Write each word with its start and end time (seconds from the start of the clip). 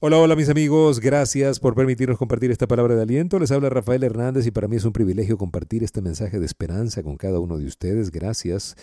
Hola, 0.00 0.18
hola 0.18 0.36
mis 0.36 0.48
amigos, 0.48 1.00
gracias 1.00 1.58
por 1.58 1.74
permitirnos 1.74 2.18
compartir 2.18 2.52
esta 2.52 2.68
palabra 2.68 2.94
de 2.94 3.02
aliento. 3.02 3.40
Les 3.40 3.50
habla 3.50 3.68
Rafael 3.68 4.04
Hernández 4.04 4.46
y 4.46 4.52
para 4.52 4.68
mí 4.68 4.76
es 4.76 4.84
un 4.84 4.92
privilegio 4.92 5.36
compartir 5.36 5.82
este 5.82 6.00
mensaje 6.00 6.38
de 6.38 6.46
esperanza 6.46 7.02
con 7.02 7.16
cada 7.16 7.40
uno 7.40 7.58
de 7.58 7.66
ustedes. 7.66 8.12
Gracias 8.12 8.76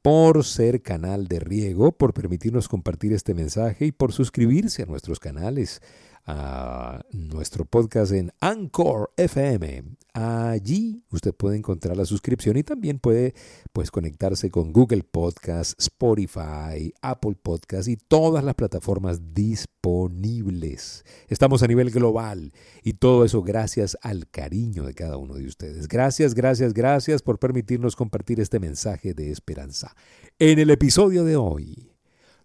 por 0.00 0.44
ser 0.44 0.80
canal 0.80 1.28
de 1.28 1.40
riego, 1.40 1.92
por 1.92 2.14
permitirnos 2.14 2.68
compartir 2.68 3.12
este 3.12 3.34
mensaje 3.34 3.84
y 3.84 3.92
por 3.92 4.14
suscribirse 4.14 4.82
a 4.82 4.86
nuestros 4.86 5.20
canales 5.20 5.82
a 6.26 7.04
nuestro 7.10 7.64
podcast 7.64 8.12
en 8.12 8.32
Anchor 8.40 9.12
FM. 9.16 9.96
Allí 10.14 11.02
usted 11.10 11.34
puede 11.34 11.56
encontrar 11.56 11.96
la 11.96 12.04
suscripción 12.04 12.56
y 12.56 12.62
también 12.62 12.98
puede 12.98 13.34
pues, 13.72 13.90
conectarse 13.90 14.50
con 14.50 14.72
Google 14.72 15.04
Podcast, 15.04 15.80
Spotify, 15.80 16.92
Apple 17.00 17.36
Podcast 17.42 17.88
y 17.88 17.96
todas 17.96 18.44
las 18.44 18.54
plataformas 18.54 19.32
disponibles. 19.32 21.04
Estamos 21.28 21.62
a 21.62 21.66
nivel 21.66 21.90
global 21.90 22.52
y 22.82 22.94
todo 22.94 23.24
eso 23.24 23.42
gracias 23.42 23.96
al 24.02 24.28
cariño 24.28 24.84
de 24.84 24.94
cada 24.94 25.16
uno 25.16 25.34
de 25.34 25.46
ustedes. 25.46 25.88
Gracias, 25.88 26.34
gracias, 26.34 26.74
gracias 26.74 27.22
por 27.22 27.38
permitirnos 27.38 27.96
compartir 27.96 28.38
este 28.38 28.60
mensaje 28.60 29.14
de 29.14 29.30
esperanza. 29.30 29.96
En 30.38 30.58
el 30.58 30.70
episodio 30.70 31.24
de 31.24 31.36
hoy, 31.36 31.92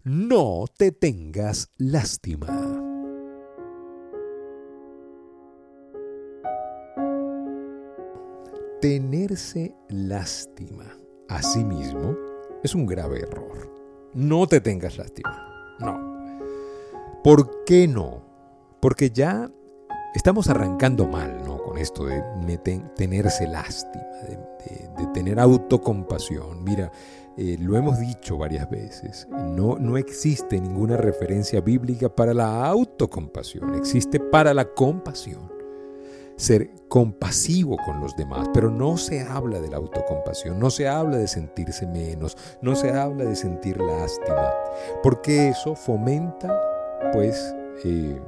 no 0.04 0.64
te 0.74 0.90
tengas 0.90 1.70
lástima. 1.76 2.77
Tenerse 8.80 9.74
lástima 9.88 10.84
a 11.28 11.42
sí 11.42 11.64
mismo 11.64 12.14
es 12.62 12.76
un 12.76 12.86
grave 12.86 13.22
error. 13.22 13.68
No 14.14 14.46
te 14.46 14.60
tengas 14.60 14.98
lástima. 14.98 15.74
No. 15.80 15.98
¿Por 17.24 17.64
qué 17.64 17.88
no? 17.88 18.22
Porque 18.80 19.10
ya 19.10 19.50
estamos 20.14 20.48
arrancando 20.48 21.08
mal, 21.08 21.42
¿no? 21.44 21.60
Con 21.60 21.76
esto 21.76 22.04
de 22.04 22.22
tenerse 22.94 23.48
lástima, 23.48 24.04
de, 24.96 25.06
tener 25.12 25.40
autocompasión. 25.40 26.62
Mira, 26.62 26.92
eh, 27.36 27.56
lo 27.58 27.76
hemos 27.76 27.98
dicho 27.98 28.38
varias 28.38 28.70
veces, 28.70 29.26
no, 29.30 29.76
no 29.76 29.96
existe 29.96 30.60
ninguna 30.60 30.96
referencia 30.96 31.60
bíblica 31.60 32.08
para 32.08 32.32
la 32.32 32.64
autocompasión, 32.66 33.74
existe 33.74 34.20
para 34.20 34.54
la 34.54 34.66
compasión 34.66 35.57
ser 36.38 36.70
compasivo 36.88 37.76
con 37.84 38.00
los 38.00 38.16
demás, 38.16 38.48
pero 38.54 38.70
no 38.70 38.96
se 38.96 39.20
habla 39.20 39.60
de 39.60 39.68
la 39.68 39.76
autocompasión, 39.76 40.58
no 40.58 40.70
se 40.70 40.88
habla 40.88 41.18
de 41.18 41.28
sentirse 41.28 41.86
menos, 41.86 42.36
no 42.62 42.76
se 42.76 42.92
habla 42.92 43.24
de 43.24 43.36
sentir 43.36 43.78
lástima, 43.80 44.52
porque 45.02 45.48
eso 45.48 45.74
fomenta 45.74 46.56
pues 47.12 47.54
eh, 47.84 48.20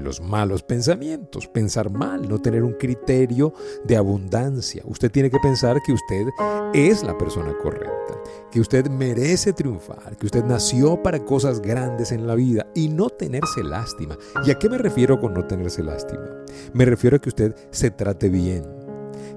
los 0.00 0.20
malos 0.20 0.62
pensamientos, 0.62 1.46
pensar 1.48 1.90
mal, 1.90 2.28
no 2.28 2.38
tener 2.38 2.62
un 2.62 2.74
criterio 2.74 3.52
de 3.84 3.96
abundancia. 3.96 4.82
Usted 4.86 5.10
tiene 5.10 5.30
que 5.30 5.38
pensar 5.38 5.80
que 5.84 5.92
usted 5.92 6.26
es 6.74 7.02
la 7.02 7.16
persona 7.16 7.56
correcta, 7.62 8.20
que 8.50 8.60
usted 8.60 8.88
merece 8.88 9.52
triunfar, 9.52 10.16
que 10.16 10.26
usted 10.26 10.44
nació 10.44 11.02
para 11.02 11.24
cosas 11.24 11.60
grandes 11.60 12.12
en 12.12 12.26
la 12.26 12.34
vida 12.34 12.66
y 12.74 12.88
no 12.88 13.08
tenerse 13.08 13.62
lástima. 13.62 14.16
¿Y 14.44 14.50
a 14.50 14.58
qué 14.58 14.68
me 14.68 14.78
refiero 14.78 15.20
con 15.20 15.34
no 15.34 15.46
tenerse 15.46 15.82
lástima? 15.82 16.44
Me 16.72 16.84
refiero 16.84 17.16
a 17.16 17.20
que 17.20 17.28
usted 17.28 17.54
se 17.70 17.90
trate 17.90 18.28
bien, 18.28 18.64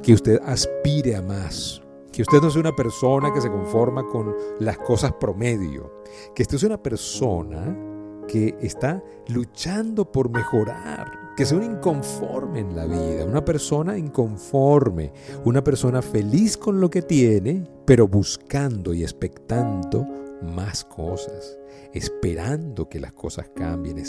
que 0.01 0.13
usted 0.13 0.39
aspire 0.45 1.15
a 1.15 1.21
más, 1.21 1.81
que 2.11 2.21
usted 2.21 2.41
no 2.41 2.49
sea 2.49 2.61
una 2.61 2.75
persona 2.75 3.33
que 3.33 3.41
se 3.41 3.49
conforma 3.49 4.07
con 4.07 4.33
las 4.59 4.77
cosas 4.77 5.13
promedio, 5.19 6.01
que 6.33 6.43
usted 6.43 6.55
es 6.55 6.63
una 6.63 6.81
persona 6.81 7.94
que 8.27 8.55
está 8.61 9.03
luchando 9.27 10.11
por 10.11 10.29
mejorar, 10.29 11.33
que 11.35 11.45
sea 11.45 11.57
un 11.57 11.63
inconforme 11.63 12.59
en 12.59 12.75
la 12.75 12.85
vida, 12.85 13.25
una 13.25 13.43
persona 13.43 13.97
inconforme, 13.97 15.11
una 15.43 15.63
persona 15.63 16.01
feliz 16.01 16.57
con 16.57 16.79
lo 16.79 16.89
que 16.89 17.01
tiene, 17.01 17.63
pero 17.85 18.07
buscando 18.07 18.93
y 18.93 19.03
expectando 19.03 20.07
más 20.41 20.83
cosas, 20.85 21.57
esperando 21.93 22.87
que 22.87 22.99
las 22.99 23.13
cosas 23.13 23.49
cambien, 23.55 24.01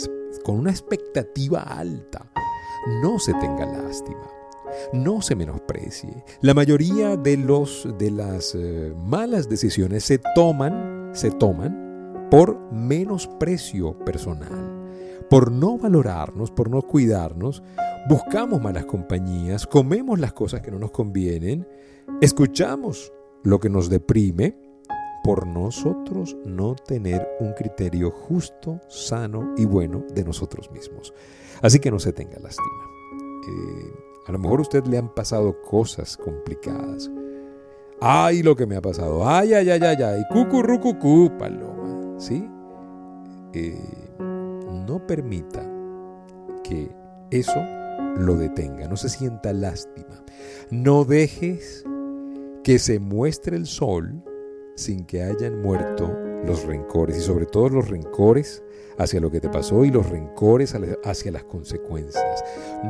con 0.43 0.57
una 0.59 0.71
expectativa 0.71 1.61
alta. 1.61 2.31
No 3.01 3.19
se 3.19 3.33
tenga 3.35 3.65
lástima. 3.65 4.31
No 4.93 5.21
se 5.21 5.35
menosprecie. 5.35 6.23
La 6.41 6.53
mayoría 6.53 7.17
de, 7.17 7.37
los, 7.37 7.87
de 7.97 8.11
las 8.11 8.53
eh, 8.53 8.93
malas 9.05 9.49
decisiones 9.49 10.03
se 10.03 10.19
toman, 10.35 11.11
se 11.13 11.31
toman 11.31 11.86
por 12.29 12.57
menosprecio 12.71 13.97
personal. 13.99 14.85
Por 15.29 15.51
no 15.51 15.77
valorarnos, 15.77 16.51
por 16.51 16.69
no 16.69 16.81
cuidarnos, 16.81 17.61
buscamos 18.09 18.61
malas 18.61 18.85
compañías, 18.85 19.67
comemos 19.67 20.19
las 20.19 20.33
cosas 20.33 20.61
que 20.61 20.71
no 20.71 20.79
nos 20.79 20.91
convienen, 20.91 21.67
escuchamos 22.21 23.11
lo 23.43 23.59
que 23.59 23.69
nos 23.69 23.89
deprime, 23.89 24.57
por 25.23 25.45
nosotros 25.45 26.37
no 26.45 26.75
tener 26.75 27.27
un 27.41 27.51
criterio 27.51 28.11
justo, 28.11 28.79
sano 28.87 29.53
y 29.57 29.65
bueno 29.65 30.05
de 30.13 30.23
nosotros 30.23 30.71
mismos. 30.71 31.13
Así 31.61 31.79
que 31.79 31.91
no 31.91 31.99
se 31.99 32.13
tenga 32.13 32.39
lástima. 32.39 32.85
Eh, 33.49 33.91
a 34.27 34.31
lo 34.31 34.39
mejor 34.39 34.59
a 34.59 34.61
usted 34.61 34.85
le 34.85 34.97
han 34.97 35.13
pasado 35.13 35.61
cosas 35.61 36.15
complicadas. 36.15 37.11
Ay, 37.99 38.41
lo 38.41 38.55
que 38.55 38.65
me 38.65 38.77
ha 38.77 38.81
pasado. 38.81 39.27
Ay, 39.27 39.53
ay, 39.53 39.69
ay, 39.69 39.81
ay, 39.83 40.03
ay. 40.03 40.23
Cucurrucucú, 40.31 41.31
paloma. 41.37 41.76
¿Sí? 42.17 42.49
Eh, 43.53 43.79
no 44.19 45.05
permita 45.05 45.63
que 46.63 46.89
eso 47.31 47.59
lo 48.17 48.35
detenga, 48.35 48.87
no 48.87 48.97
se 48.97 49.09
sienta 49.09 49.53
lástima. 49.53 50.23
No 50.69 51.05
dejes 51.05 51.83
que 52.63 52.79
se 52.79 52.99
muestre 52.99 53.57
el 53.57 53.65
sol 53.65 54.23
sin 54.75 55.05
que 55.05 55.23
hayan 55.23 55.61
muerto 55.61 56.13
los 56.45 56.65
rencores 56.65 57.17
y 57.17 57.21
sobre 57.21 57.45
todo 57.45 57.69
los 57.69 57.89
rencores 57.89 58.63
hacia 58.97 59.19
lo 59.19 59.31
que 59.31 59.39
te 59.39 59.49
pasó 59.49 59.85
y 59.85 59.91
los 59.91 60.09
rencores 60.09 60.75
hacia 61.03 61.31
las 61.31 61.43
consecuencias. 61.43 62.43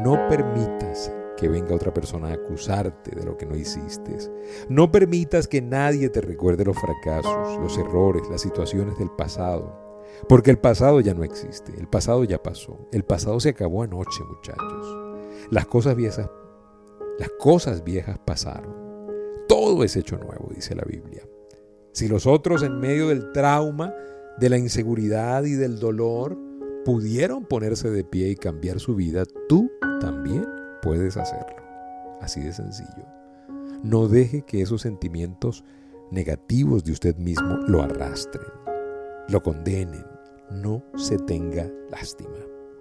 No 0.04 0.28
permitas 0.30 1.12
que 1.38 1.48
venga 1.48 1.76
otra 1.76 1.94
persona 1.94 2.30
a 2.30 2.34
acusarte 2.34 3.16
de 3.16 3.24
lo 3.24 3.38
que 3.38 3.46
no 3.46 3.56
hiciste. 3.56 4.18
No 4.68 4.92
permitas 4.92 5.48
que 5.48 5.62
nadie 5.62 6.10
te 6.10 6.20
recuerde 6.20 6.66
los 6.66 6.78
fracasos, 6.78 7.58
los 7.60 7.78
errores, 7.78 8.24
las 8.30 8.42
situaciones 8.42 8.98
del 8.98 9.12
pasado. 9.12 9.88
Porque 10.28 10.52
el 10.52 10.58
pasado 10.58 11.00
ya 11.00 11.14
no 11.14 11.24
existe, 11.24 11.74
el 11.78 11.88
pasado 11.88 12.24
ya 12.24 12.42
pasó, 12.42 12.88
el 12.92 13.04
pasado 13.04 13.40
se 13.40 13.50
acabó 13.50 13.84
anoche, 13.84 14.24
muchachos. 14.24 14.98
Las 15.52 15.68
cosas 15.68 15.96
viejas, 15.96 16.30
las 17.20 17.30
cosas 17.40 17.84
viejas 17.84 18.20
pasaron. 18.26 18.76
Todo 19.48 19.84
es 19.84 19.96
hecho 19.96 20.18
nuevo, 20.18 20.50
dice 20.54 20.76
la 20.76 20.84
Biblia. 20.84 21.24
Si 21.92 22.08
los 22.08 22.26
otros 22.26 22.64
en 22.64 22.80
medio 22.80 23.10
del 23.10 23.32
trauma, 23.32 23.94
de 24.40 24.50
la 24.50 24.58
inseguridad 24.58 25.44
y 25.44 25.54
del 25.54 25.80
dolor 25.80 26.38
pudieron 26.84 27.46
ponerse 27.46 27.90
de 27.90 28.04
pie 28.04 28.30
y 28.30 28.36
cambiar 28.36 28.80
su 28.80 28.96
vida, 28.96 29.24
tú 29.48 29.72
también 30.00 30.46
puedes 30.82 31.18
hacerlo. 31.18 31.56
Así 32.22 32.42
de 32.42 32.54
sencillo. 32.54 33.06
No 33.84 34.08
deje 34.08 34.42
que 34.42 34.62
esos 34.62 34.82
sentimientos 34.82 35.64
negativos 36.12 36.84
de 36.84 36.92
usted 36.94 37.16
mismo 37.18 37.58
lo 37.68 37.82
arrastren, 37.82 38.48
lo 39.30 39.42
condenen. 39.44 40.06
No 40.50 40.84
se 40.96 41.18
tenga 41.18 41.70
lástima. 41.92 42.38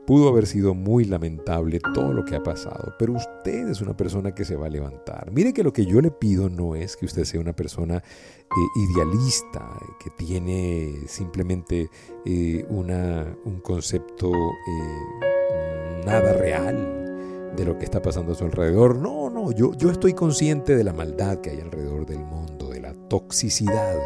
Pudo 0.06 0.28
haber 0.28 0.46
sido 0.46 0.72
muy 0.72 1.04
lamentable 1.04 1.80
todo 1.92 2.12
lo 2.12 2.24
que 2.24 2.36
ha 2.36 2.42
pasado, 2.42 2.94
pero 2.96 3.14
usted 3.14 3.68
es 3.68 3.80
una 3.80 3.96
persona 3.96 4.32
que 4.32 4.44
se 4.44 4.54
va 4.54 4.66
a 4.66 4.70
levantar. 4.70 5.32
Mire 5.32 5.52
que 5.52 5.64
lo 5.64 5.72
que 5.72 5.84
yo 5.84 6.00
le 6.00 6.12
pido 6.12 6.48
no 6.48 6.76
es 6.76 6.96
que 6.96 7.06
usted 7.06 7.24
sea 7.24 7.40
una 7.40 7.56
persona 7.56 7.96
eh, 7.96 8.80
idealista, 8.92 9.68
que 9.98 10.10
tiene 10.10 10.94
simplemente 11.08 11.90
eh, 12.24 12.64
una, 12.68 13.36
un 13.44 13.60
concepto 13.60 14.30
eh, 14.30 16.04
nada 16.06 16.34
real 16.34 17.05
de 17.54 17.64
lo 17.64 17.78
que 17.78 17.84
está 17.84 18.02
pasando 18.02 18.32
a 18.32 18.34
su 18.34 18.44
alrededor. 18.44 18.96
No, 18.96 19.30
no, 19.30 19.52
yo, 19.52 19.72
yo 19.74 19.90
estoy 19.90 20.14
consciente 20.14 20.76
de 20.76 20.84
la 20.84 20.92
maldad 20.92 21.38
que 21.38 21.50
hay 21.50 21.60
alrededor 21.60 22.06
del 22.06 22.24
mundo, 22.24 22.68
de 22.70 22.80
la 22.80 22.94
toxicidad 23.08 23.98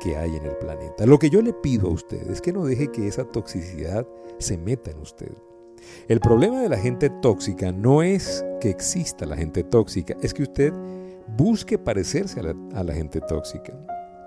que 0.00 0.16
hay 0.16 0.36
en 0.36 0.44
el 0.44 0.56
planeta. 0.56 1.06
Lo 1.06 1.18
que 1.18 1.30
yo 1.30 1.40
le 1.40 1.52
pido 1.52 1.88
a 1.88 1.92
usted 1.92 2.30
es 2.30 2.40
que 2.40 2.52
no 2.52 2.64
deje 2.64 2.90
que 2.90 3.06
esa 3.06 3.24
toxicidad 3.24 4.06
se 4.38 4.58
meta 4.58 4.90
en 4.90 4.98
usted. 4.98 5.32
El 6.08 6.20
problema 6.20 6.60
de 6.60 6.68
la 6.68 6.78
gente 6.78 7.10
tóxica 7.10 7.72
no 7.72 8.02
es 8.02 8.44
que 8.60 8.70
exista 8.70 9.26
la 9.26 9.36
gente 9.36 9.64
tóxica, 9.64 10.16
es 10.22 10.34
que 10.34 10.42
usted 10.42 10.72
busque 11.36 11.78
parecerse 11.78 12.40
a 12.40 12.42
la, 12.44 12.54
a 12.74 12.84
la 12.84 12.94
gente 12.94 13.20
tóxica. 13.20 13.72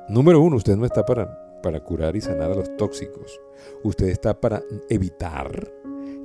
Número 0.09 0.41
uno, 0.41 0.57
usted 0.57 0.75
no 0.75 0.85
está 0.85 1.05
para, 1.05 1.61
para 1.61 1.83
curar 1.83 2.15
y 2.15 2.21
sanar 2.21 2.51
a 2.51 2.55
los 2.55 2.75
tóxicos. 2.77 3.39
Usted 3.83 4.07
está 4.07 4.39
para 4.39 4.61
evitar 4.89 5.49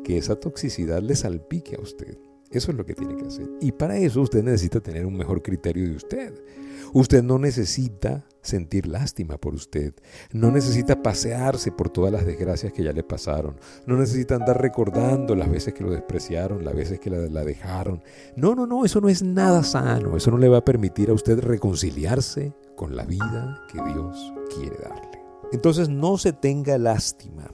que 0.05 0.19
esa 0.19 0.37
toxicidad 0.37 1.03
le 1.03 1.17
salpique 1.17 1.77
a 1.77 1.81
usted. 1.81 2.19
Eso 2.53 2.71
es 2.71 2.77
lo 2.77 2.85
que 2.85 2.95
tiene 2.95 3.17
que 3.17 3.27
hacer. 3.27 3.49
Y 3.61 3.73
para 3.73 3.97
eso 3.97 4.21
usted 4.21 4.43
necesita 4.43 4.81
tener 4.81 5.07
un 5.07 5.17
mejor 5.17 5.43
criterio 5.43 5.89
de 5.89 5.97
usted. 5.97 6.35
Usted 6.93 7.23
no 7.23 7.39
necesita 7.39 8.27
sentir 8.43 8.87
lástima 8.87 9.39
por 9.39 9.55
usted. 9.55 9.95
No 10.33 10.51
necesita 10.51 11.03
pasearse 11.03 11.73
por 11.73 11.89
todas 11.89 12.13
las 12.13 12.27
desgracias 12.27 12.73
que 12.73 12.85
ya 12.85 12.93
le 12.93 13.03
pasaron. 13.03 13.59
No 13.87 13.97
necesita 13.97 14.35
andar 14.35 14.61
recordando 14.61 15.35
las 15.35 15.51
veces 15.51 15.73
que 15.73 15.83
lo 15.83 15.91
despreciaron, 15.91 16.63
las 16.63 16.75
veces 16.75 17.01
que 17.01 17.09
la, 17.09 17.19
la, 17.19 17.45
dejaron. 17.45 18.03
No, 18.37 18.55
no, 18.55 18.67
no, 18.67 18.85
eso 18.85 19.01
no 19.01 19.09
es 19.09 19.23
nada 19.23 19.63
sano. 19.63 20.15
Eso 20.19 20.31
no 20.31 20.37
le 20.37 20.49
va 20.49 20.59
a 20.59 20.65
permitir 20.65 21.09
a 21.09 21.15
usted 21.15 21.39
reconciliarse 21.39 22.53
con 22.77 22.95
la 22.95 23.07
vida 23.07 23.63
que 23.73 23.83
Dios 23.83 24.35
quiere 24.55 24.77
darle. 24.77 25.23
Entonces 25.53 25.89
no 25.89 26.19
se 26.19 26.35
tenga 26.35 26.77
lástima. 26.77 27.51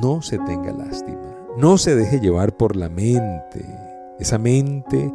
No 0.00 0.22
se 0.22 0.38
tenga 0.38 0.72
lástima. 0.72 1.35
No 1.56 1.78
se 1.78 1.96
deje 1.96 2.20
llevar 2.20 2.54
por 2.54 2.76
la 2.76 2.90
mente. 2.90 3.64
Esa 4.18 4.36
mente 4.36 5.10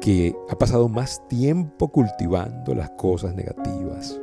que 0.00 0.34
ha 0.48 0.56
pasado 0.56 0.88
más 0.88 1.20
tiempo 1.28 1.88
cultivando 1.88 2.74
las 2.74 2.90
cosas 2.92 3.34
negativas. 3.34 4.18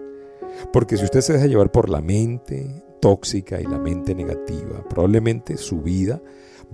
Porque 0.73 0.97
si 0.97 1.03
usted 1.03 1.21
se 1.21 1.33
deja 1.33 1.45
llevar 1.45 1.71
por 1.71 1.87
la 1.89 2.01
mente 2.01 2.83
tóxica 2.99 3.61
y 3.61 3.65
la 3.65 3.77
mente 3.77 4.15
negativa, 4.15 4.83
probablemente 4.89 5.57
su 5.57 5.81
vida 5.81 6.19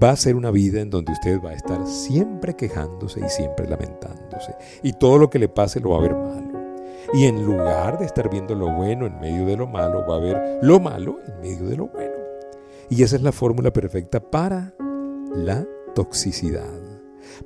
va 0.01 0.12
a 0.12 0.15
ser 0.15 0.38
una 0.38 0.50
vida 0.50 0.80
en 0.80 0.89
donde 0.89 1.12
usted 1.12 1.42
va 1.44 1.50
a 1.50 1.56
estar 1.56 1.86
siempre 1.86 2.56
quejándose 2.56 3.19
y 3.19 3.30
siempre 3.30 3.68
lamentándose. 3.68 4.56
Y 4.81 4.94
todo 4.94 5.18
lo 5.18 5.30
que 5.30 5.39
le 5.39 5.50
pase 5.50 5.81
lo 5.81 5.89
va 5.89 5.97
a 5.97 6.01
ver 6.01 6.15
malo. 6.15 6.56
Y 7.13 7.25
en 7.25 7.45
lugar 7.45 8.00
de 8.00 8.06
estar 8.06 8.30
viendo 8.30 8.56
lo 8.56 8.71
bueno 8.71 9.06
en 9.06 9.19
medio 9.19 9.45
de 9.45 9.57
lo 9.57 9.68
malo, 9.68 10.06
va 10.09 10.15
a 10.15 10.19
ver 10.19 10.59
lo 10.62 10.80
malo 10.80 11.19
en 11.27 11.42
medio 11.42 11.68
de 11.68 11.75
lo 11.75 11.88
bueno. 11.88 12.15
Y 12.89 13.03
esa 13.03 13.18
es 13.18 13.21
la 13.21 13.33
fórmula 13.33 13.74
perfecta 13.74 14.19
para 14.19 14.74
la 15.36 15.68
toxicidad 15.94 16.80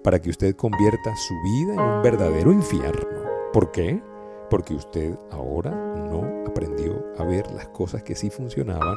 para 0.04 0.20
que 0.20 0.30
usted 0.30 0.56
convierta 0.56 1.16
su 1.16 1.34
vida 1.42 1.74
en 1.74 1.80
un 1.80 2.02
verdadero 2.04 2.52
infierno. 2.52 3.08
¿Por 3.52 3.72
qué? 3.72 4.02
Porque 4.50 4.74
usted 4.74 5.18
ahora 5.32 5.72
no 5.72 6.46
aprendió 6.48 7.06
a 7.18 7.24
ver 7.24 7.50
las 7.52 7.68
cosas 7.70 8.04
que 8.04 8.16
sí 8.16 8.30
funcionaban, 8.30 8.96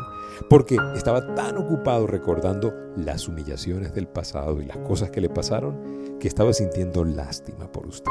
porque 0.49 0.77
estaba 0.95 1.35
tan 1.35 1.57
ocupado 1.59 2.07
recordando 2.07 2.73
las 2.97 3.29
humillaciones 3.29 3.95
del 3.95 4.09
pasado 4.09 4.61
y 4.61 4.67
las 4.67 4.79
cosas 4.79 5.11
que 5.11 5.21
le 5.21 5.29
pasaron, 5.29 6.19
que 6.19 6.29
estaba 6.29 6.53
sintiendo 6.53 7.05
lástima 7.05 7.71
por 7.71 7.87
usted. 7.87 8.11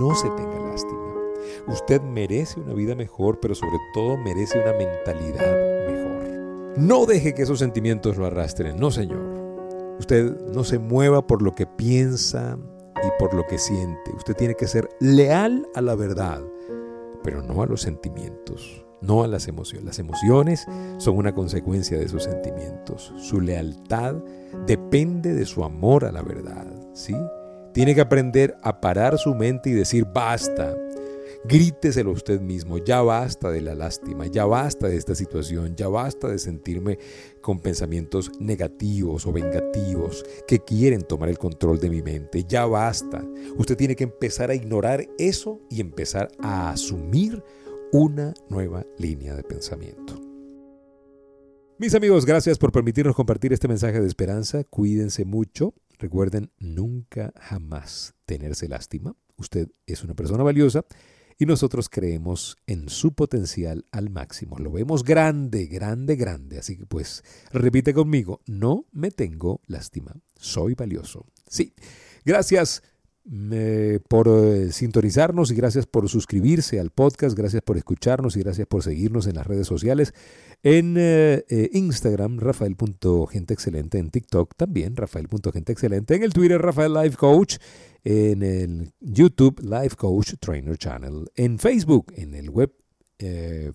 No 0.00 0.14
se 0.14 0.30
tenga 0.30 0.58
lástima. 0.60 1.12
Usted 1.66 2.00
merece 2.02 2.60
una 2.60 2.74
vida 2.74 2.94
mejor, 2.94 3.40
pero 3.40 3.54
sobre 3.54 3.78
todo 3.92 4.16
merece 4.16 4.60
una 4.60 4.72
mentalidad 4.72 5.86
mejor. 5.88 6.78
No 6.78 7.06
deje 7.06 7.34
que 7.34 7.42
esos 7.42 7.58
sentimientos 7.58 8.16
lo 8.16 8.26
arrastren, 8.26 8.76
no 8.76 8.90
señor. 8.90 9.41
Usted 9.98 10.36
no 10.54 10.64
se 10.64 10.78
mueva 10.78 11.26
por 11.26 11.42
lo 11.42 11.54
que 11.54 11.66
piensa 11.66 12.58
y 13.02 13.08
por 13.18 13.34
lo 13.34 13.46
que 13.46 13.58
siente. 13.58 14.12
Usted 14.16 14.34
tiene 14.34 14.54
que 14.54 14.66
ser 14.66 14.88
leal 15.00 15.66
a 15.74 15.80
la 15.80 15.94
verdad, 15.94 16.42
pero 17.22 17.42
no 17.42 17.62
a 17.62 17.66
los 17.66 17.82
sentimientos, 17.82 18.84
no 19.00 19.22
a 19.22 19.28
las 19.28 19.48
emociones. 19.48 19.84
Las 19.84 19.98
emociones 19.98 20.66
son 20.98 21.16
una 21.16 21.34
consecuencia 21.34 21.98
de 21.98 22.04
esos 22.04 22.24
sentimientos. 22.24 23.12
Su 23.18 23.40
lealtad 23.40 24.16
depende 24.66 25.34
de 25.34 25.46
su 25.46 25.64
amor 25.64 26.04
a 26.04 26.12
la 26.12 26.22
verdad, 26.22 26.66
¿sí? 26.92 27.16
Tiene 27.72 27.94
que 27.94 28.02
aprender 28.02 28.56
a 28.62 28.80
parar 28.80 29.18
su 29.18 29.34
mente 29.34 29.70
y 29.70 29.72
decir 29.72 30.04
basta. 30.04 30.74
Gríteselo 31.44 32.12
usted 32.12 32.40
mismo, 32.40 32.78
ya 32.78 33.02
basta 33.02 33.50
de 33.50 33.60
la 33.60 33.74
lástima, 33.74 34.28
ya 34.28 34.44
basta 34.46 34.86
de 34.86 34.96
esta 34.96 35.16
situación, 35.16 35.74
ya 35.74 35.88
basta 35.88 36.28
de 36.28 36.38
sentirme 36.38 37.00
con 37.40 37.58
pensamientos 37.58 38.30
negativos 38.38 39.26
o 39.26 39.32
vengativos 39.32 40.24
que 40.46 40.60
quieren 40.60 41.02
tomar 41.02 41.28
el 41.28 41.38
control 41.38 41.80
de 41.80 41.90
mi 41.90 42.00
mente, 42.00 42.44
ya 42.44 42.64
basta. 42.66 43.26
Usted 43.56 43.76
tiene 43.76 43.96
que 43.96 44.04
empezar 44.04 44.50
a 44.50 44.54
ignorar 44.54 45.04
eso 45.18 45.60
y 45.68 45.80
empezar 45.80 46.30
a 46.40 46.70
asumir 46.70 47.42
una 47.90 48.34
nueva 48.48 48.86
línea 48.96 49.34
de 49.34 49.42
pensamiento. 49.42 50.20
Mis 51.76 51.96
amigos, 51.96 52.24
gracias 52.24 52.56
por 52.56 52.70
permitirnos 52.70 53.16
compartir 53.16 53.52
este 53.52 53.66
mensaje 53.66 54.00
de 54.00 54.06
esperanza. 54.06 54.62
Cuídense 54.62 55.24
mucho. 55.24 55.74
Recuerden 55.98 56.52
nunca 56.60 57.32
jamás 57.36 58.14
tenerse 58.26 58.68
lástima. 58.68 59.16
Usted 59.36 59.68
es 59.86 60.04
una 60.04 60.14
persona 60.14 60.44
valiosa 60.44 60.84
y 61.38 61.46
nosotros 61.46 61.88
creemos 61.88 62.56
en 62.66 62.88
su 62.88 63.14
potencial 63.14 63.86
al 63.90 64.10
máximo. 64.10 64.58
Lo 64.58 64.72
vemos 64.72 65.04
grande, 65.04 65.66
grande, 65.66 66.16
grande. 66.16 66.58
Así 66.58 66.76
que 66.76 66.86
pues 66.86 67.22
repite 67.52 67.94
conmigo, 67.94 68.40
no 68.46 68.86
me 68.92 69.10
tengo 69.10 69.60
lástima, 69.66 70.14
soy 70.36 70.74
valioso. 70.74 71.26
Sí, 71.48 71.74
gracias 72.24 72.82
por 74.08 74.28
eh, 74.28 74.72
sintonizarnos 74.72 75.50
y 75.52 75.54
gracias 75.54 75.86
por 75.86 76.08
suscribirse 76.08 76.80
al 76.80 76.90
podcast, 76.90 77.36
gracias 77.36 77.62
por 77.62 77.76
escucharnos 77.76 78.36
y 78.36 78.40
gracias 78.40 78.66
por 78.66 78.82
seguirnos 78.82 79.26
en 79.26 79.36
las 79.36 79.46
redes 79.46 79.66
sociales. 79.66 80.12
En 80.64 80.96
eh, 80.98 81.44
eh, 81.48 81.70
Instagram, 81.72 82.38
rafael.genteexcelente, 82.38 83.98
en 83.98 84.10
TikTok 84.10 84.56
también, 84.56 84.96
rafael.genteexcelente, 84.96 86.14
en 86.16 86.22
el 86.24 86.32
Twitter, 86.32 86.60
Rafael 86.60 86.94
Life 86.94 87.16
Coach, 87.16 87.58
en 88.04 88.42
el 88.42 88.92
YouTube, 89.00 89.60
Life 89.60 89.96
Coach 89.96 90.34
Trainer 90.40 90.76
Channel, 90.76 91.30
en 91.36 91.58
Facebook, 91.58 92.12
en 92.16 92.34
el 92.34 92.50
web 92.50 92.72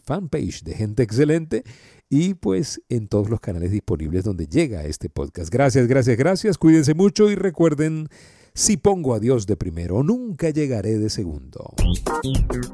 fanpage 0.04 0.64
de 0.64 0.74
Gente 0.74 1.04
Excelente 1.04 1.64
y 2.10 2.34
pues 2.34 2.82
en 2.90 3.08
todos 3.08 3.30
los 3.30 3.40
canales 3.40 3.72
disponibles 3.72 4.26
donde 4.26 4.46
llega 4.48 4.84
este 4.84 5.10
podcast. 5.10 5.50
Gracias, 5.50 5.88
gracias, 5.88 6.18
gracias. 6.18 6.58
Cuídense 6.58 6.94
mucho 6.94 7.30
y 7.30 7.36
recuerden 7.36 8.10
si 8.58 8.76
pongo 8.76 9.14
a 9.14 9.20
Dios 9.20 9.46
de 9.46 9.56
primero, 9.56 10.02
nunca 10.02 10.50
llegaré 10.50 10.98
de 10.98 11.12
segundo. 11.12 11.76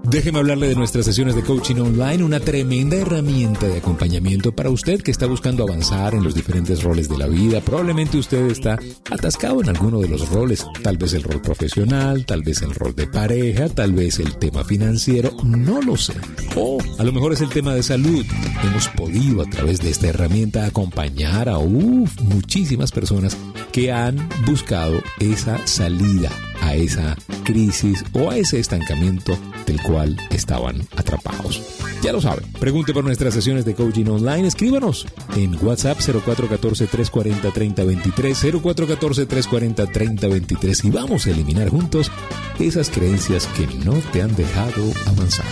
Déjeme 0.10 0.40
hablarle 0.40 0.70
de 0.70 0.76
nuestras 0.76 1.04
sesiones 1.04 1.36
de 1.36 1.44
coaching 1.44 1.76
online, 1.76 2.24
una 2.24 2.40
tremenda 2.40 2.96
herramienta 2.96 3.68
de 3.68 3.80
acompañamiento 3.80 4.56
para 4.56 4.70
usted 4.70 5.02
que 5.02 5.12
está 5.12 5.28
buscando 5.28 5.62
avanzar 5.62 6.14
en 6.14 6.24
los 6.24 6.36
diferentes 6.36 6.84
roles 6.84 7.10
de 7.10 7.18
la 7.18 7.28
vida. 7.28 7.60
Probablemente 7.60 8.18
usted 8.18 8.50
está 8.50 8.80
atascado 9.12 9.62
en 9.62 9.68
alguno 9.68 10.00
de 10.00 10.08
los 10.08 10.30
roles, 10.30 10.66
tal 10.82 10.98
vez 10.98 11.16
el 11.16 11.24
rol 11.24 11.42
profesional, 11.42 12.26
tal 12.26 12.44
vez 12.44 12.62
el 12.62 12.74
rol 12.74 12.96
de 12.96 13.08
pareja, 13.08 13.68
tal 13.68 13.92
vez 13.92 14.20
el 14.20 14.38
tema 14.38 14.64
financiero, 14.64 15.36
no 15.44 15.82
lo 15.82 15.98
sé. 15.98 16.14
O 16.56 16.78
a 16.98 17.04
lo 17.04 17.12
mejor 17.12 17.34
es 17.34 17.42
el 17.42 17.50
tema 17.50 17.76
de 17.76 17.84
salud. 17.84 18.26
Hemos 18.64 18.88
podido 18.88 19.42
a 19.42 19.50
través 19.50 19.82
de 19.82 19.90
esta 19.90 20.08
herramienta 20.08 20.66
acompañar 20.66 21.50
a 21.50 21.60
muchísimas 21.60 22.94
personas 22.94 23.36
que 23.74 23.92
han 23.92 24.30
buscado 24.46 25.02
esa 25.20 25.66
salida 25.74 26.30
a 26.62 26.75
esa 26.75 27.18
crisis 27.44 28.06
o 28.14 28.30
a 28.30 28.38
ese 28.38 28.60
estancamiento 28.60 29.36
del 29.66 29.81
cual 29.81 30.16
estaban 30.30 30.88
atrapados. 30.96 31.60
Ya 32.02 32.14
lo 32.14 32.22
saben, 32.22 32.46
pregunte 32.60 32.94
por 32.94 33.04
nuestras 33.04 33.34
sesiones 33.34 33.66
de 33.66 33.74
coaching 33.74 34.06
online, 34.06 34.48
escríbanos 34.48 35.08
en 35.36 35.58
WhatsApp 35.66 35.98
0414-340-3023, 36.00 38.62
0414-340-3023 38.62 40.86
y 40.86 40.92
vamos 40.92 41.25
a 41.25 41.32
eliminar 41.32 41.70
juntos 41.70 42.12
esas 42.60 42.89
creencias 42.89 43.48
que 43.48 43.65
no 43.84 43.94
te 44.12 44.22
han 44.22 44.36
dejado 44.36 44.84
avanzar. 45.08 45.48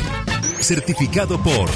Certificado 0.60 1.42
por 1.42 1.68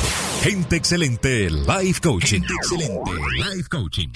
Gente 0.43 0.75
Excelente 0.75 1.49
Life 1.49 2.01
Coaching. 2.01 2.41
Gente 2.41 2.53
Excelente 2.53 3.11
Life 3.37 3.69
Coaching. 3.69 4.09